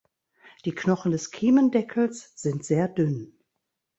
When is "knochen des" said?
0.73-1.29